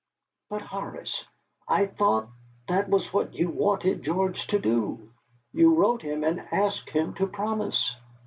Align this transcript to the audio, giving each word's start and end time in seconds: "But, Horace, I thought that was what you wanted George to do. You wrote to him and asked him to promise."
"But, 0.49 0.63
Horace, 0.63 1.25
I 1.67 1.85
thought 1.85 2.27
that 2.67 2.89
was 2.89 3.13
what 3.13 3.35
you 3.35 3.49
wanted 3.51 4.01
George 4.01 4.47
to 4.47 4.57
do. 4.57 5.11
You 5.53 5.75
wrote 5.75 5.99
to 6.01 6.11
him 6.11 6.23
and 6.23 6.39
asked 6.51 6.89
him 6.89 7.13
to 7.17 7.27
promise." 7.27 7.95